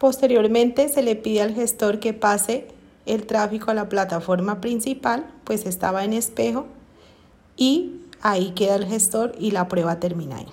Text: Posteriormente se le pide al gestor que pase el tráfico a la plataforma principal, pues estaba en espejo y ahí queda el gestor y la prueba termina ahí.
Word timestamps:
Posteriormente 0.00 0.88
se 0.88 1.02
le 1.02 1.14
pide 1.14 1.42
al 1.42 1.54
gestor 1.54 2.00
que 2.00 2.14
pase 2.14 2.66
el 3.04 3.26
tráfico 3.26 3.70
a 3.70 3.74
la 3.74 3.90
plataforma 3.90 4.62
principal, 4.62 5.26
pues 5.44 5.66
estaba 5.66 6.04
en 6.04 6.14
espejo 6.14 6.64
y 7.54 8.00
ahí 8.22 8.52
queda 8.52 8.76
el 8.76 8.86
gestor 8.86 9.34
y 9.38 9.50
la 9.50 9.68
prueba 9.68 10.00
termina 10.00 10.38
ahí. 10.38 10.46